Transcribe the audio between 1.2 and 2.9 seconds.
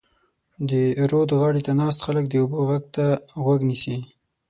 غاړې ته ناست خلک د اوبو غږ